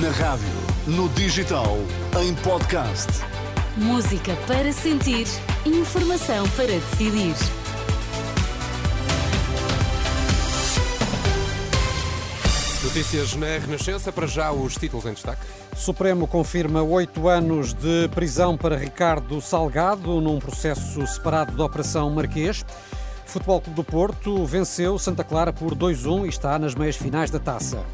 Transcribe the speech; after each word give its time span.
Na 0.00 0.10
rádio, 0.10 0.48
no 0.88 1.08
digital, 1.10 1.76
em 2.20 2.34
podcast. 2.36 3.06
Música 3.76 4.34
para 4.44 4.72
sentir, 4.72 5.26
informação 5.64 6.48
para 6.56 6.66
decidir. 6.66 7.34
Notícias 12.82 13.36
na 13.36 13.46
Renascença, 13.46 14.10
para 14.10 14.26
já 14.26 14.50
os 14.50 14.74
títulos 14.74 15.04
em 15.04 15.12
destaque. 15.12 15.42
Supremo 15.76 16.26
confirma 16.26 16.82
oito 16.82 17.28
anos 17.28 17.72
de 17.72 18.08
prisão 18.08 18.56
para 18.56 18.76
Ricardo 18.76 19.40
Salgado 19.40 20.20
num 20.20 20.40
processo 20.40 21.06
separado 21.06 21.52
da 21.56 21.64
Operação 21.64 22.10
Marquês. 22.10 22.64
Futebol 23.26 23.60
Clube 23.60 23.76
do 23.76 23.84
Porto 23.84 24.44
venceu 24.44 24.98
Santa 24.98 25.22
Clara 25.22 25.52
por 25.52 25.72
2-1 25.72 26.24
e 26.24 26.28
está 26.30 26.58
nas 26.58 26.74
meias 26.74 26.96
finais 26.96 27.30
da 27.30 27.38
taça. 27.38 27.84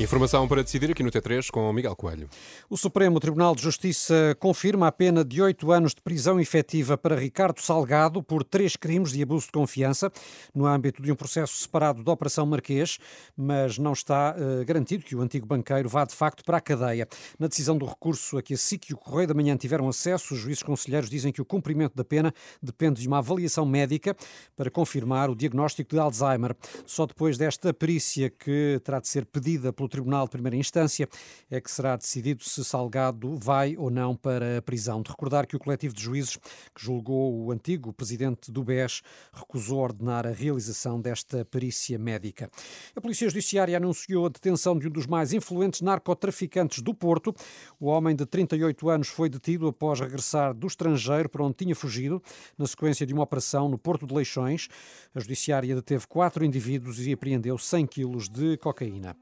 Informação 0.00 0.48
para 0.48 0.62
decidir 0.62 0.90
aqui 0.90 1.02
no 1.02 1.10
T3 1.10 1.50
com 1.50 1.70
Miguel 1.74 1.94
Coelho. 1.94 2.26
O 2.70 2.76
Supremo 2.78 3.20
Tribunal 3.20 3.54
de 3.54 3.60
Justiça 3.60 4.34
confirma 4.40 4.86
a 4.86 4.92
pena 4.92 5.22
de 5.22 5.42
oito 5.42 5.70
anos 5.70 5.94
de 5.94 6.00
prisão 6.00 6.40
efetiva 6.40 6.96
para 6.96 7.14
Ricardo 7.14 7.60
Salgado 7.60 8.22
por 8.22 8.42
três 8.42 8.76
crimes 8.76 9.12
de 9.12 9.22
abuso 9.22 9.44
de 9.44 9.52
confiança 9.52 10.10
no 10.54 10.64
âmbito 10.64 11.02
de 11.02 11.12
um 11.12 11.14
processo 11.14 11.54
separado 11.54 12.02
da 12.02 12.12
Operação 12.12 12.46
Marquês, 12.46 12.98
mas 13.36 13.76
não 13.76 13.92
está 13.92 14.34
uh, 14.38 14.64
garantido 14.64 15.04
que 15.04 15.14
o 15.14 15.20
antigo 15.20 15.46
banqueiro 15.46 15.86
vá 15.86 16.06
de 16.06 16.14
facto 16.14 16.46
para 16.46 16.56
a 16.56 16.60
cadeia. 16.62 17.06
Na 17.38 17.46
decisão 17.46 17.76
do 17.76 17.84
recurso 17.84 18.38
a 18.38 18.42
que 18.42 18.54
a 18.54 18.56
SIC 18.56 18.88
e 18.88 18.94
o 18.94 18.96
Correio 18.96 19.28
da 19.28 19.34
Manhã 19.34 19.54
tiveram 19.54 19.86
acesso, 19.86 20.32
os 20.32 20.40
juízes 20.40 20.62
conselheiros 20.62 21.10
dizem 21.10 21.30
que 21.30 21.42
o 21.42 21.44
cumprimento 21.44 21.94
da 21.94 22.04
pena 22.04 22.32
depende 22.62 23.02
de 23.02 23.06
uma 23.06 23.18
avaliação 23.18 23.66
médica 23.66 24.16
para 24.56 24.70
confirmar 24.70 25.28
o 25.28 25.36
diagnóstico 25.36 25.90
de 25.90 26.00
Alzheimer. 26.00 26.56
Só 26.86 27.04
depois 27.04 27.36
desta 27.36 27.74
perícia 27.74 28.30
que 28.30 28.80
terá 28.82 28.98
de 28.98 29.06
ser 29.06 29.26
pedida 29.26 29.74
pelo 29.74 29.89
Tribunal 29.90 30.24
de 30.24 30.30
Primeira 30.30 30.56
Instância 30.56 31.08
é 31.50 31.60
que 31.60 31.70
será 31.70 31.96
decidido 31.96 32.42
se 32.44 32.64
Salgado 32.64 33.36
vai 33.36 33.76
ou 33.76 33.90
não 33.90 34.16
para 34.16 34.58
a 34.58 34.62
prisão. 34.62 35.02
De 35.02 35.10
recordar 35.10 35.46
que 35.46 35.56
o 35.56 35.58
coletivo 35.58 35.94
de 35.94 36.02
juízes 36.02 36.36
que 36.36 36.82
julgou 36.82 37.44
o 37.44 37.50
antigo 37.50 37.92
presidente 37.92 38.50
do 38.50 38.64
BES 38.64 39.02
recusou 39.32 39.80
ordenar 39.80 40.26
a 40.26 40.30
realização 40.30 41.00
desta 41.00 41.44
perícia 41.44 41.98
médica. 41.98 42.50
A 42.94 43.00
Polícia 43.00 43.28
Judiciária 43.28 43.76
anunciou 43.76 44.26
a 44.26 44.28
detenção 44.28 44.78
de 44.78 44.88
um 44.88 44.90
dos 44.90 45.06
mais 45.06 45.32
influentes 45.32 45.80
narcotraficantes 45.80 46.80
do 46.82 46.94
Porto. 46.94 47.34
O 47.78 47.86
homem 47.86 48.14
de 48.14 48.24
38 48.24 48.88
anos 48.88 49.08
foi 49.08 49.28
detido 49.28 49.66
após 49.66 50.00
regressar 50.00 50.54
do 50.54 50.66
estrangeiro 50.66 51.28
para 51.28 51.44
onde 51.44 51.56
tinha 51.56 51.74
fugido, 51.74 52.22
na 52.56 52.66
sequência 52.66 53.04
de 53.04 53.12
uma 53.12 53.22
operação 53.22 53.68
no 53.68 53.76
Porto 53.76 54.06
de 54.06 54.14
Leixões. 54.14 54.68
A 55.14 55.20
Judiciária 55.20 55.74
deteve 55.74 56.06
quatro 56.06 56.44
indivíduos 56.44 57.00
e 57.06 57.12
apreendeu 57.12 57.58
100 57.58 57.86
quilos 57.86 58.28
de 58.28 58.56
cocaína. 58.58 59.16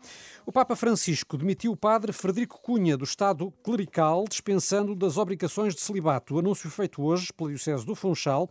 O 0.44 0.52
Papa 0.58 0.74
Francisco 0.74 1.38
demitiu 1.38 1.70
o 1.70 1.76
padre 1.76 2.12
Frederico 2.12 2.60
Cunha 2.60 2.96
do 2.96 3.04
Estado 3.04 3.52
clerical, 3.62 4.24
dispensando 4.28 4.92
das 4.92 5.16
obrigações 5.16 5.72
de 5.72 5.80
celibato. 5.80 6.34
O 6.34 6.40
anúncio 6.40 6.68
feito 6.68 7.00
hoje 7.00 7.32
pela 7.32 7.50
Diocese 7.50 7.86
do 7.86 7.94
Funchal 7.94 8.48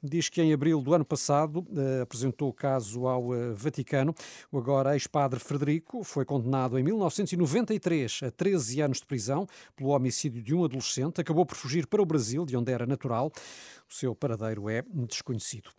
diz 0.00 0.28
que 0.28 0.40
em 0.40 0.52
abril 0.52 0.80
do 0.80 0.94
ano 0.94 1.04
passado 1.04 1.66
eh, 1.76 2.02
apresentou 2.02 2.50
o 2.50 2.52
caso 2.52 3.08
ao 3.08 3.34
eh, 3.34 3.50
Vaticano. 3.54 4.14
O 4.52 4.58
agora 4.58 4.94
ex-padre 4.94 5.40
Frederico 5.40 6.04
foi 6.04 6.24
condenado 6.24 6.78
em 6.78 6.82
1993 6.84 8.20
a 8.22 8.30
13 8.30 8.80
anos 8.80 8.98
de 8.98 9.06
prisão 9.06 9.44
pelo 9.74 9.90
homicídio 9.90 10.40
de 10.40 10.54
um 10.54 10.64
adolescente. 10.64 11.20
Acabou 11.20 11.44
por 11.44 11.56
fugir 11.56 11.88
para 11.88 12.00
o 12.00 12.06
Brasil, 12.06 12.46
de 12.46 12.56
onde 12.56 12.70
era 12.70 12.86
natural. 12.86 13.32
O 13.90 13.94
seu 13.94 14.14
paradeiro 14.14 14.68
é 14.68 14.84
desconhecido. 15.08 15.70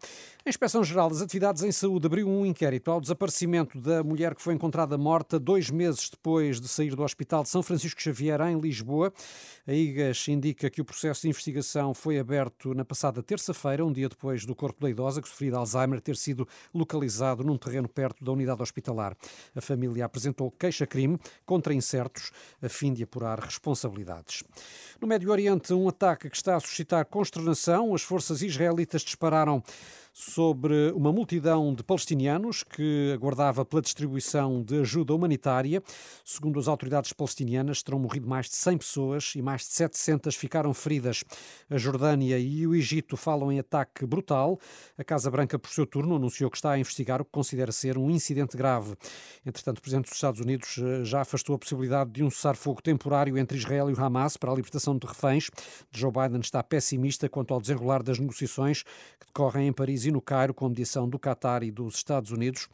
A 0.44 0.50
Inspeção-Geral 0.50 1.10
das 1.10 1.22
Atividades 1.22 1.62
em 1.62 1.72
Saúde 1.72 2.08
abriu 2.08 2.28
um 2.28 2.44
inquérito 2.44 2.90
ao 2.90 3.00
desaparecimento 3.00 3.80
da 3.80 4.04
mulher 4.04 4.34
que 4.34 4.42
foi 4.42 4.56
encontrada 4.56 4.98
morta 4.98 5.40
dois 5.40 5.70
meses 5.70 6.10
depois 6.10 6.60
de 6.60 6.68
sair 6.68 6.96
do 6.96 7.04
Hospital 7.04 7.44
de 7.44 7.50
São 7.50 7.62
Francisco 7.62 8.02
Xavier, 8.02 8.42
em 8.42 8.60
Lisboa. 8.60 9.14
A 9.68 9.72
IGAS 9.72 10.28
indica 10.28 10.72
que 10.72 10.82
o 10.82 10.86
processo 10.86 11.22
de 11.22 11.28
investigação 11.28 11.94
foi 11.94 12.18
aberto 12.18 12.74
na 12.74 12.84
passada 12.84 13.22
terça-feira, 13.22 13.86
um 13.86 13.94
dia 13.94 14.10
depois 14.10 14.44
do 14.44 14.56
corpo 14.56 14.82
da 14.82 14.90
idosa 14.90 15.22
que 15.22 15.30
sofria 15.30 15.52
de 15.52 15.58
Alzheimer 15.58 16.02
ter 16.02 16.18
sido 16.18 16.48
localizado 16.74 17.44
num 17.44 17.60
terreno 17.60 17.88
perto 17.88 18.26
da 18.26 18.32
unidade 18.32 18.64
hospitalar. 18.64 19.16
A 19.56 19.62
família 19.62 20.06
apresentou 20.06 20.50
queixa-crime 20.50 21.20
contra 21.46 21.76
incertos 21.76 22.32
a 22.60 22.68
fim 22.68 22.92
de 22.92 23.04
apurar 23.04 23.40
responsabilidades. 23.40 24.44
No 25.00 25.08
Médio 25.08 25.30
Oriente, 25.30 25.72
um 25.74 25.88
ataque 25.88 26.28
que 26.28 26.36
está 26.36 26.56
a 26.56 26.60
suscitar 26.60 27.06
consternação 27.06 27.99
as 28.00 28.04
forças 28.04 28.42
israelitas 28.42 29.02
dispararam 29.02 29.62
sobre 30.14 30.92
uma 30.92 31.12
multidão 31.12 31.74
de 31.74 31.84
palestinianos 31.84 32.64
que 32.64 33.12
aguardava 33.14 33.64
pela 33.64 33.82
distribuição 33.82 34.62
de 34.62 34.82
ajuda 34.82 35.14
humanitária. 35.14 35.82
Segundo 36.26 36.60
as 36.60 36.68
autoridades 36.68 37.14
palestinianas, 37.14 37.84
terão 37.84 38.00
morrido 38.00 38.28
mais 38.28 38.48
de 38.48 38.56
100 38.56 38.78
pessoas 38.78 39.34
e 39.36 39.42
mais 39.42 39.62
de 39.62 39.68
700 39.68 40.36
ficaram 40.36 40.74
feridas. 40.74 41.24
A 41.70 41.78
Jordânia 41.78 42.38
e 42.38 42.66
o 42.66 42.76
Egito 42.76 43.16
falam 43.16 43.52
em 43.52 43.60
ataque 43.60 44.06
brutal. 44.06 44.60
A 44.98 45.04
Casa 45.04 45.30
Branca, 45.30 45.60
por 45.60 45.70
seu 45.70 45.86
turno, 45.86 46.16
anunciou 46.16 46.50
que 46.50 46.58
está 46.58 46.72
a 46.72 46.80
investigar 46.80 47.22
o 47.22 47.26
que 47.26 47.32
considera 47.32 47.72
ser 47.72 47.98
um 47.98 48.10
incidente 48.10 48.58
grave. 48.58 48.96
Entretanto, 49.46 49.78
o 49.78 49.82
Presidente 49.82 50.06
dos 50.06 50.16
Estados 50.16 50.40
Unidos 50.40 50.78
eh, 50.78 51.04
já 51.04 51.22
afastou 51.22 51.56
a 51.56 51.60
possibilidade 51.60 52.12
de 52.12 52.24
um 52.24 52.30
cessar-fogo 52.30 52.82
temporário 52.82 53.38
entre 53.38 53.58
Israel 53.58 53.90
e 53.90 53.94
o 53.94 54.04
Hamas 54.04 54.38
para 54.38 54.52
a 54.52 54.56
libertação 54.56 54.98
de 54.98 55.06
reféns. 55.06 55.50
Joe 55.92 56.12
Biden 56.12 56.42
está 56.42 56.64
pessimista 56.64 57.30
quanto 57.30 57.54
ao 57.54 57.62
desenrolar 57.62 58.04
das 58.04 58.20
negociações 58.20 58.84
que 58.84 59.28
decorrem 59.28 59.68
em 59.68 59.74
Paris 59.74 59.99
e 60.06 60.12
no 60.12 60.22
Cairo, 60.22 60.54
com 60.54 60.68
mediação 60.68 61.08
do 61.08 61.20
Qatar 61.20 61.64
e 61.64 61.72
dos 61.72 61.96
Estados 61.96 62.32
Unidos, 62.32 62.68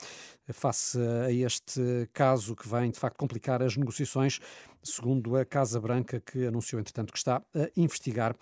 face 0.50 1.00
a 1.00 1.32
este 1.32 2.10
caso 2.14 2.56
que 2.56 2.68
vem 2.68 2.92
de 2.92 3.00
facto 3.00 3.18
complicar 3.18 3.62
as 3.62 3.76
negociações 3.76 4.40
segundo 4.86 5.36
a 5.36 5.44
Casa 5.44 5.80
Branca, 5.80 6.20
que 6.20 6.46
anunciou, 6.46 6.80
entretanto, 6.80 7.12
que 7.12 7.18
está 7.18 7.38
a 7.54 7.70
investigar 7.76 8.36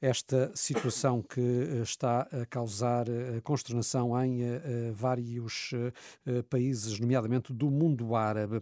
esta 0.00 0.50
situação 0.54 1.20
que 1.20 1.40
eh, 1.40 1.82
está 1.82 2.22
a 2.32 2.46
causar 2.46 3.06
eh, 3.08 3.40
consternação 3.42 4.18
em 4.24 4.42
eh, 4.42 4.90
vários 4.94 5.72
países, 6.48 6.98
nomeadamente 6.98 7.52
do 7.52 7.70
mundo 7.70 8.14
árabe. 8.14 8.60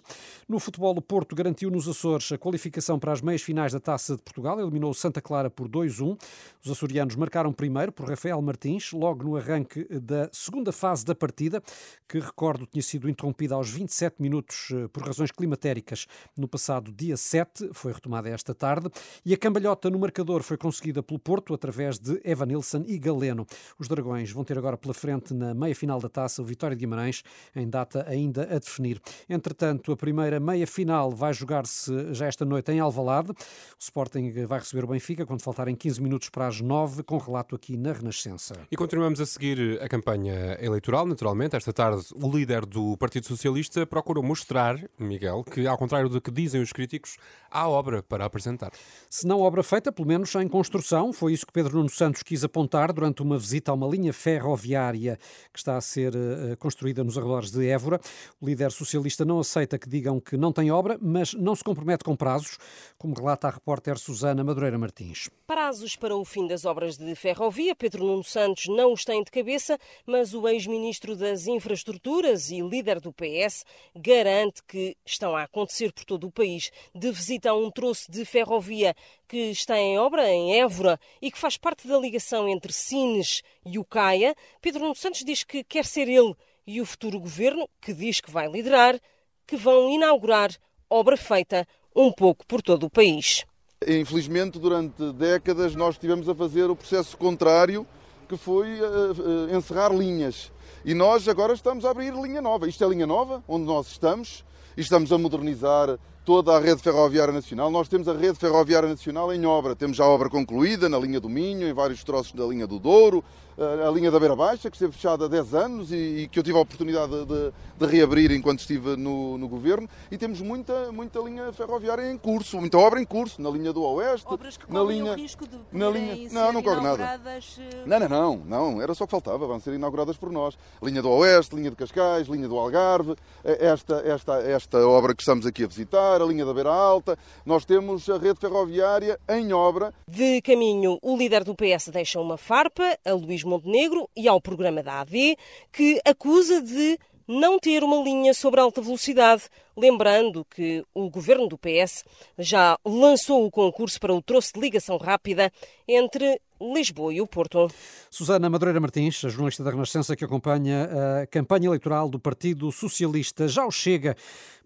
No 0.49 0.59
futebol, 0.59 0.97
o 0.97 1.03
Porto 1.03 1.37
garantiu 1.37 1.71
nos 1.71 1.89
Açores 1.89 2.33
a 2.33 2.39
qualificação 2.39 2.99
para 2.99 3.13
as 3.13 3.21
meias 3.21 3.43
finais 3.43 3.73
da 3.73 3.81
Taça 3.81 4.17
de 4.17 4.23
Portugal, 4.23 4.61
eliminou 4.61 4.93
Santa 4.93 5.21
Clara 5.21 5.49
por 5.49 5.69
2-1. 5.69 6.19
Os 6.65 6.71
açorianos 6.71 7.15
marcaram 7.15 7.53
primeiro 7.53 7.93
por 7.93 8.09
Rafael 8.09 8.41
Martins, 8.43 8.93
logo 8.93 9.23
no 9.25 9.37
arranque 9.37 9.85
da 10.01 10.29
segunda 10.33 10.73
fase 10.73 11.05
da 11.05 11.15
partida, 11.15 11.63
que, 12.09 12.19
recordo, 12.19 12.67
tinha 12.67 12.83
sido 12.83 13.09
interrompida 13.09 13.55
aos 13.55 13.71
27 13.71 14.21
minutos 14.21 14.71
por 14.93 15.05
razões 15.05 15.31
climatéricas 15.31 16.07
no 16.37 16.49
passado 16.49 16.91
dia 16.93 17.17
7, 17.29 17.71
foi 17.73 17.93
retomada 17.93 18.29
esta 18.29 18.55
tarde, 18.55 18.89
e 19.25 19.35
a 19.35 19.37
cambalhota 19.37 19.91
no 19.91 19.99
marcador 19.99 20.43
foi 20.43 20.57
conseguida 20.57 21.03
pelo 21.03 21.19
Porto 21.19 21.55
através 21.55 21.99
de 21.99 22.21
Evanilson 22.25 22.85
e 22.87 22.99
Galeno. 22.99 23.47
Os 23.79 23.89
Dragões 23.89 24.31
vão 24.31 24.45
ter 24.45 24.57
agora 24.59 24.77
pela 24.77 24.95
frente 24.95 25.35
na 25.35 25.55
meia-final 25.55 26.01
da 26.01 26.09
taça 26.09 26.41
o 26.43 26.45
Vitória 26.45 26.77
de 26.77 26.81
Guimarães, 26.81 27.23
em 27.55 27.69
data 27.69 28.05
ainda 28.09 28.43
a 28.45 28.59
definir. 28.59 29.01
Entretanto, 29.29 29.93
a 29.93 29.97
primeira 29.97 30.41
meia-final 30.41 31.11
vai 31.11 31.33
jogar-se 31.35 32.15
já 32.15 32.27
esta 32.27 32.45
noite 32.45 32.73
em 32.73 32.81
Alvalade. 32.81 33.31
O 33.31 33.35
Sporting 33.79 34.33
vai 34.47 34.59
receber 34.59 34.85
o 34.85 34.89
Benfica 34.89 35.27
quando 35.27 35.43
faltarem 35.43 35.75
15 35.75 36.03
minutos 36.03 36.29
para 36.31 36.47
as 36.47 36.61
9, 36.61 37.03
com 37.03 37.19
relato 37.19 37.55
aqui 37.55 37.77
na 37.77 37.93
Renascença. 37.93 38.55
E 38.71 38.77
continuamos 38.77 39.21
a 39.21 39.27
seguir 39.27 39.81
a 39.83 39.89
campanha 39.89 40.57
eleitoral, 40.61 41.07
naturalmente. 41.07 41.57
Esta 41.57 41.73
tarde, 41.73 42.07
o 42.15 42.31
líder 42.31 42.65
do 42.65 42.97
Partido 42.97 43.27
Socialista 43.27 43.87
procurou 43.87 44.23
mostrar, 44.23 44.79
Miguel, 44.99 45.45
que, 45.45 45.67
ao 45.67 45.77
contrário 45.77 46.09
do 46.09 46.21
que 46.21 46.31
dizem 46.31 46.63
os 46.63 46.73
críticos, 46.73 47.18
há 47.51 47.69
obra 47.69 48.03
para 48.03 48.25
apresentar. 48.25 48.71
Se 49.09 49.27
não 49.27 49.41
obra 49.41 49.63
feita, 49.63 49.91
pelo 49.91 50.07
menos 50.07 50.35
em 50.35 50.49
construção. 50.49 51.13
Foi 51.13 51.33
isso 51.33 51.47
que 51.47 51.53
Pedro 51.53 51.77
Nuno 51.77 51.89
Santos 51.89 52.23
quis 52.23 52.45
apontar 52.45 52.93
durante 52.93 53.23
uma 53.23 53.39
visita 53.39 53.71
a 53.71 53.75
uma 53.75 53.87
linha 53.87 54.13
ferroviária 54.13 55.19
que 55.53 55.59
está 55.59 55.77
a 55.77 55.81
ser 55.81 56.15
uh, 56.15 56.57
construída 56.59 57.03
nos 57.03 57.17
arredores 57.17 57.51
de 57.51 57.67
Évora. 57.67 58.01
O 58.41 58.47
líder 58.47 58.71
socialista 58.71 59.25
não 59.25 59.41
aceita 59.41 59.79
que 59.79 59.89
digam 59.89 60.21
que 60.21 60.37
não 60.37 60.53
tem 60.53 60.71
obra, 60.71 60.99
mas 61.01 61.35
não 61.35 61.55
se 61.55 61.65
compromete 61.65 62.05
com 62.05 62.15
prazos, 62.15 62.59
como 62.97 63.15
relata 63.15 63.49
a 63.49 63.51
repórter 63.51 63.99
Susana 63.99 64.45
Madureira 64.45 64.79
Martins. 64.79 65.29
Prazos 65.47 65.97
para 65.97 66.15
o 66.15 66.25
fim 66.25 66.47
das 66.47 66.65
obras 66.65 66.97
de 66.97 67.15
ferrovia, 67.15 67.75
Pedro 67.75 68.05
Nuno 68.05 68.25
Santos 68.25 68.67
não 68.69 68.93
os 68.93 69.05
tem 69.05 69.23
de 69.23 69.31
cabeça, 69.31 69.79
mas 70.07 70.35
o 70.35 70.47
ex-ministro 70.47 71.17
das 71.17 71.47
Infraestruturas 71.47 72.51
e 72.51 72.61
líder 72.61 73.01
do 73.01 73.13
PS 73.13 73.65
garante 73.97 74.63
que 74.67 74.97
estão 75.05 75.37
a 75.37 75.45
acontecer 75.45 75.93
por 75.93 76.05
todo 76.05 76.27
o 76.27 76.31
país. 76.31 76.71
De 76.95 77.08
visita 77.13 77.51
a 77.51 77.55
um 77.55 77.71
troço 77.71 78.11
de 78.11 78.25
ferrovia 78.25 78.95
que 79.27 79.51
está 79.51 79.79
em 79.79 79.99
obra 79.99 80.29
em 80.29 80.61
Évora 80.61 80.99
e 81.21 81.31
que 81.31 81.39
faz 81.39 81.57
parte 81.57 81.87
da 81.87 81.99
ligação 81.99 82.49
entre 82.49 82.73
Sines 82.73 83.43
e 83.65 83.79
o 83.79 83.85
Caia, 83.85 84.35
Pedro 84.61 84.83
Nuno 84.83 84.95
Santos 84.95 85.25
diz 85.25 85.45
que 85.45 85.63
quer 85.65 85.85
ser 85.85 86.09
ele 86.09 86.35
e 86.67 86.81
o 86.81 86.87
futuro 86.87 87.19
governo, 87.19 87.69
que 87.81 87.93
diz 87.93 88.21
que 88.21 88.31
vai 88.31 88.47
liderar, 88.47 88.99
que 89.47 89.57
vão 89.57 89.91
inaugurar 89.91 90.51
obra 90.91 91.17
feita 91.17 91.67
um 91.95 92.13
pouco 92.13 92.47
por 92.47 92.63
todo 92.63 92.85
o 92.85 92.91
país. 92.91 93.45
Infelizmente, 93.87 94.59
durante 94.59 95.13
décadas, 95.13 95.75
nós 95.75 95.95
estivemos 95.95 96.29
a 96.29 96.35
fazer 96.35 96.71
o 96.71 96.77
processo 96.77 97.17
contrário, 97.17 97.87
que 98.29 98.37
foi 98.37 98.81
uh, 98.81 99.13
uh, 99.13 99.57
encerrar 99.57 99.93
linhas. 99.93 100.51
E 100.85 100.95
nós 100.95 101.29
agora 101.29 101.55
estamos 101.55 101.85
a 101.85 101.91
abrir 101.91 102.13
linha 102.13 102.43
nova. 102.43 102.69
Isto 102.69 102.85
é 102.85 102.89
linha 102.89 103.07
nova, 103.07 103.43
onde 103.49 103.65
nós 103.65 103.87
estamos, 103.87 104.45
e 104.79 104.81
estamos 104.81 105.13
a 105.13 105.19
modernizar 105.19 105.99
toda 106.25 106.57
a 106.57 106.61
rede 106.61 106.81
ferroviária 106.81 107.35
nacional. 107.35 107.69
Nós 107.69 107.89
temos 107.89 108.07
a 108.07 108.13
rede 108.13 108.39
ferroviária 108.39 108.89
nacional 108.89 109.35
em 109.35 109.45
obra. 109.45 109.75
Temos 109.75 109.97
já 109.97 110.05
a 110.05 110.09
obra 110.09 110.31
concluída 110.31 110.89
na 110.89 110.97
linha 110.97 111.19
do 111.19 111.29
Minho, 111.29 111.67
em 111.67 111.73
vários 111.73 112.05
troços 112.05 112.33
da 112.33 112.47
linha 112.47 112.65
do 112.65 112.79
Douro, 112.79 113.25
a 113.59 113.91
linha 113.91 114.11
da 114.11 114.21
Beira 114.21 114.37
Baixa, 114.37 114.71
que 114.71 114.77
esteve 114.77 114.93
fechada 114.93 115.25
há 115.25 115.29
10 115.29 115.55
anos 115.55 115.93
e, 115.93 115.97
e 115.97 116.29
que 116.29 116.39
eu 116.39 116.43
tive 116.45 116.57
a 116.57 116.61
oportunidade 116.61 117.11
de, 117.11 117.27
de, 117.27 117.53
de 117.79 117.87
reabrir 117.87 118.31
enquanto 118.31 118.61
estive 118.61 118.97
no, 118.97 119.37
no, 119.37 119.49
governo. 119.49 119.89
E 120.11 120.17
temos 120.17 120.41
muita, 120.41 120.93
muita 120.93 121.19
linha 121.21 121.53
ferroviária 121.53 122.11
em 122.11 122.17
curso, 122.17 122.59
muita 122.59 122.79
obra 122.79 123.01
em 123.01 123.05
curso, 123.05 123.43
na 123.43 123.51
linha 123.51 123.73
do 123.73 123.83
Oeste. 123.83 124.27
Obras 124.29 124.57
que 124.57 124.73
na 124.73 124.83
linha, 124.83 125.13
o 125.13 125.17
risco 125.17 125.47
de 125.49 125.59
na 125.73 125.91
linha, 125.91 126.29
não, 126.31 126.53
não 126.53 126.63
corre 126.63 126.81
nada. 126.81 127.21
Eh, 127.59 127.85
não, 127.85 127.99
não, 127.99 128.09
não, 128.09 128.37
não, 128.45 128.83
era 128.83 128.95
só 128.95 129.07
que 129.07 129.11
faltava, 129.11 129.47
vão 129.47 129.59
ser 129.59 129.75
inauguradas 129.75 130.17
por 130.17 130.31
nós. 130.31 130.57
Linha 130.81 131.03
do 131.03 131.11
Oeste, 131.11 131.57
linha 131.57 131.71
de 131.71 131.77
Cascais, 131.77 132.29
linha 132.29 132.47
do 132.47 132.57
Algarve, 132.57 133.17
eh, 133.45 133.67
esta, 133.67 133.97
esta, 134.05 134.35
esta 134.41 134.87
obra 134.87 135.15
que 135.15 135.23
estamos 135.23 135.45
aqui 135.45 135.65
a 135.65 135.67
visitar, 135.67 136.23
a 136.23 136.25
linha 136.25 136.45
da 136.45 136.55
Beira 136.55 136.71
Alta. 136.71 137.19
Nós 137.45 137.65
temos 137.65 138.09
a 138.09 138.19
rede 138.19 138.39
ferroviária 138.39 139.19
em 139.29 139.53
obra. 139.53 139.93
De 140.07 140.41
caminho, 140.43 140.99
o 141.03 141.17
líder 141.17 141.43
do 141.43 141.57
PS 141.57 141.89
deixa 141.89 142.21
uma 142.21 142.37
farpa, 142.37 142.97
a 143.05 143.13
Luís 143.13 143.43
Montenegro, 143.49 144.09
e 144.17 144.29
ao 144.29 144.41
programa 144.41 144.83
da 144.83 145.01
AD, 145.01 145.37
que 145.73 146.01
acusa 146.05 146.61
de 146.61 146.99
não 147.29 147.59
ter 147.59 147.85
uma 147.85 148.03
linha 148.03 148.33
sobre 148.33 148.59
alta 148.59 148.81
velocidade, 148.81 149.43
lembrando 149.77 150.47
que 150.47 150.83
o 150.95 151.11
governo 151.11 151.47
do 151.47 151.59
PS 151.59 152.03
já 152.39 152.79
lançou 152.83 153.45
o 153.45 153.51
concurso 153.51 154.01
para 154.01 154.15
o 154.15 154.23
troço 154.23 154.55
de 154.55 154.61
ligação 154.61 154.97
rápida 154.97 155.53
entre 155.87 156.41
Lisboa 156.59 157.13
e 157.13 157.21
o 157.21 157.27
Porto. 157.27 157.71
Susana 158.11 158.49
Madureira 158.49 158.81
Martins, 158.81 159.23
a 159.25 159.29
jornalista 159.29 159.63
da 159.63 159.71
Renascença 159.71 160.17
que 160.17 160.25
acompanha 160.25 160.89
a 161.21 161.27
campanha 161.27 161.67
eleitoral 161.67 162.09
do 162.09 162.19
Partido 162.19 162.73
Socialista, 162.73 163.47
já 163.47 163.67
o 163.67 163.71
chega. 163.71 164.17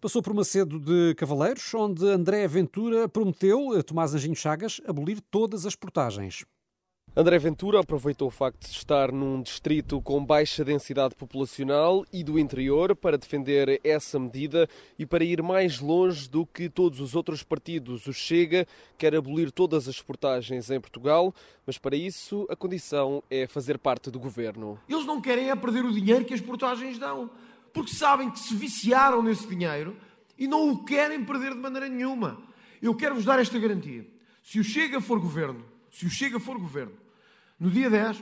Passou 0.01 0.23
por 0.23 0.33
Macedo 0.33 0.79
de 0.79 1.15
Cavaleiros, 1.17 1.75
onde 1.75 2.07
André 2.07 2.47
Ventura 2.47 3.09
prometeu 3.09 3.77
a 3.77 3.83
Tomás 3.83 4.15
Anjinho 4.15 4.37
Chagas 4.37 4.81
abolir 4.87 5.21
todas 5.21 5.67
as 5.67 5.75
portagens. 5.75 6.45
André 7.15 7.39
Ventura 7.39 7.79
aproveitou 7.81 8.29
o 8.29 8.31
facto 8.31 8.67
de 8.67 8.75
estar 8.75 9.13
num 9.13 9.43
distrito 9.43 10.01
com 10.01 10.25
baixa 10.25 10.65
densidade 10.65 11.15
populacional 11.15 12.07
e 12.11 12.25
do 12.25 12.39
interior 12.39 12.97
para 12.97 13.19
defender 13.19 13.79
essa 13.85 14.19
medida 14.19 14.67
e 14.99 15.05
para 15.05 15.23
ir 15.23 15.43
mais 15.43 15.79
longe 15.79 16.27
do 16.27 16.47
que 16.47 16.71
todos 16.71 17.01
os 17.01 17.15
outros 17.15 17.43
partidos. 17.43 18.07
O 18.07 18.15
Chega 18.15 18.67
quer 18.97 19.15
abolir 19.15 19.53
todas 19.53 19.89
as 19.89 20.01
portagens 20.01 20.71
em 20.71 20.81
Portugal, 20.81 21.35
mas 21.67 21.77
para 21.77 21.95
isso 21.95 22.47
a 22.49 22.57
condição 22.57 23.23
é 23.31 23.47
fazer 23.47 23.77
parte 23.77 24.11
do 24.11 24.19
governo. 24.19 24.81
Eles 24.89 25.05
não 25.05 25.21
querem 25.21 25.51
é 25.51 25.55
perder 25.55 25.85
o 25.85 25.93
dinheiro 25.93 26.25
que 26.25 26.33
as 26.33 26.41
portagens 26.41 26.99
dão, 26.99 27.31
porque 27.75 27.93
sabem 27.93 28.31
que 28.31 28.39
se 28.39 28.55
viciaram 28.55 29.23
nesse 29.23 29.47
dinheiro 29.47 29.95
e 30.39 30.49
não 30.49 30.71
o 30.71 30.83
querem 30.83 31.23
perder 31.23 31.53
de 31.53 31.61
maneira 31.61 31.91
nenhuma. 31.91 32.43
Eu 32.81 32.95
quero 32.95 33.17
vos 33.17 33.27
dar 33.27 33.39
esta 33.39 33.59
garantia. 33.59 34.07
Se 34.43 34.59
o 34.59 34.65
Chega 34.65 34.99
for 34.99 35.21
governo, 35.21 35.63
se 35.91 36.07
o 36.07 36.11
Chega 36.11 36.41
for 36.41 36.59
governo, 36.59 37.02
no 37.63 37.71
dia 37.71 37.89
10, 37.89 38.21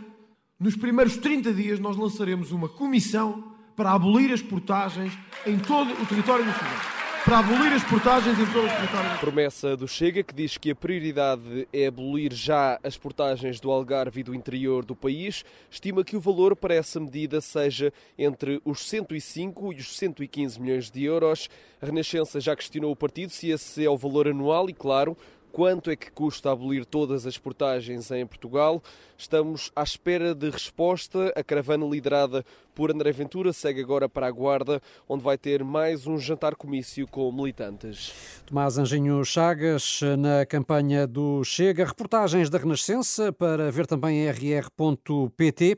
nos 0.58 0.76
primeiros 0.76 1.16
30 1.16 1.54
dias, 1.54 1.80
nós 1.80 1.96
lançaremos 1.96 2.52
uma 2.52 2.68
comissão 2.68 3.54
para 3.74 3.92
abolir 3.92 4.30
as 4.30 4.42
portagens 4.42 5.16
em 5.46 5.58
todo 5.58 5.90
o 5.94 6.04
território 6.04 6.44
nacional. 6.44 6.76
Para 7.24 7.38
abolir 7.38 7.72
as 7.72 7.82
portagens 7.84 8.38
em 8.38 8.44
todo 8.44 8.66
o 8.66 8.68
território. 8.68 9.18
Promessa 9.18 9.74
do 9.78 9.88
Chega 9.88 10.22
que 10.22 10.34
diz 10.34 10.58
que 10.58 10.70
a 10.70 10.74
prioridade 10.74 11.66
é 11.72 11.86
abolir 11.86 12.34
já 12.34 12.78
as 12.84 12.98
portagens 12.98 13.60
do 13.60 13.70
Algarve 13.70 14.20
e 14.20 14.22
do 14.22 14.34
interior 14.34 14.84
do 14.84 14.94
país. 14.94 15.42
Estima 15.70 16.04
que 16.04 16.18
o 16.18 16.20
valor 16.20 16.54
para 16.54 16.74
essa 16.74 17.00
medida 17.00 17.40
seja 17.40 17.90
entre 18.18 18.60
os 18.62 18.86
105 18.86 19.72
e 19.72 19.76
os 19.76 19.96
115 19.96 20.60
milhões 20.60 20.90
de 20.90 21.02
euros. 21.04 21.48
A 21.80 21.86
Renascença 21.86 22.40
já 22.40 22.54
questionou 22.54 22.92
o 22.92 22.96
partido 22.96 23.32
se 23.32 23.48
esse 23.48 23.82
é 23.82 23.88
o 23.88 23.96
valor 23.96 24.28
anual 24.28 24.68
e, 24.68 24.74
claro, 24.74 25.16
quanto 25.52 25.90
é 25.90 25.96
que 25.96 26.10
custa 26.10 26.50
abolir 26.50 26.84
todas 26.84 27.26
as 27.26 27.36
portagens 27.38 28.10
em 28.10 28.26
Portugal. 28.26 28.82
Estamos 29.16 29.70
à 29.76 29.82
espera 29.82 30.34
de 30.34 30.48
resposta. 30.48 31.32
A 31.36 31.42
caravana 31.42 31.86
liderada 31.86 32.44
por 32.74 32.90
André 32.90 33.12
Ventura 33.12 33.52
segue 33.52 33.80
agora 33.80 34.08
para 34.08 34.26
a 34.26 34.30
Guarda, 34.30 34.80
onde 35.08 35.22
vai 35.22 35.36
ter 35.36 35.62
mais 35.62 36.06
um 36.06 36.18
jantar 36.18 36.54
comício 36.54 37.06
com 37.06 37.30
militantes. 37.30 38.12
Tomás 38.46 38.78
Anjinho 38.78 39.22
Chagas 39.24 40.00
na 40.18 40.46
campanha 40.46 41.06
do 41.06 41.44
Chega. 41.44 41.84
Reportagens 41.84 42.48
da 42.48 42.58
Renascença 42.58 43.32
para 43.32 43.70
ver 43.70 43.86
também 43.86 44.24
em 44.24 44.30
rr.pt. 44.30 45.76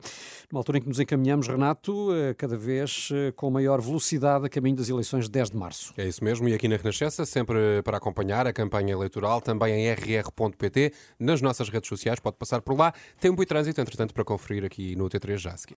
Numa 0.51 0.59
altura 0.61 0.77
em 0.77 0.81
que 0.81 0.87
nos 0.87 0.99
encaminhamos, 0.99 1.47
Renato, 1.47 2.13
eh, 2.13 2.33
cada 2.35 2.55
vez 2.55 3.09
eh, 3.11 3.33
com 3.35 3.49
maior 3.49 3.81
velocidade 3.81 4.45
a 4.45 4.49
caminho 4.49 4.77
das 4.77 4.87
eleições 4.87 5.25
de 5.25 5.31
10 5.31 5.49
de 5.49 5.57
março. 5.57 5.93
É 5.97 6.07
isso 6.07 6.23
mesmo. 6.23 6.47
E 6.47 6.53
aqui 6.53 6.67
na 6.67 6.77
Renascença, 6.77 7.25
sempre 7.25 7.81
para 7.83 7.97
acompanhar 7.97 8.47
a 8.47 8.53
campanha 8.53 8.93
eleitoral, 8.93 9.41
também 9.41 9.62
em 9.69 9.91
rr.pt, 9.91 10.93
nas 11.19 11.41
nossas 11.41 11.69
redes 11.69 11.87
sociais, 11.87 12.19
pode 12.19 12.37
passar 12.37 12.61
por 12.61 12.77
lá. 12.77 12.93
Tempo 13.19 13.41
e 13.41 13.45
trânsito, 13.45 13.79
entretanto, 13.79 14.13
para 14.13 14.23
conferir 14.23 14.63
aqui 14.63 14.95
no 14.95 15.09
T3 15.09 15.37
já 15.37 15.51